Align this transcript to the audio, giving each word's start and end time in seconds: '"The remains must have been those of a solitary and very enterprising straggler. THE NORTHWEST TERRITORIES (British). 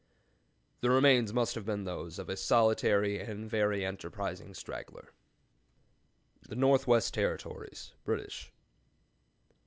'"The 0.81 0.89
remains 0.89 1.31
must 1.31 1.53
have 1.53 1.63
been 1.67 1.83
those 1.83 2.17
of 2.17 2.27
a 2.27 2.35
solitary 2.35 3.19
and 3.19 3.47
very 3.47 3.85
enterprising 3.85 4.55
straggler. 4.55 5.13
THE 6.49 6.55
NORTHWEST 6.55 7.13
TERRITORIES 7.13 7.93
(British). 8.03 8.51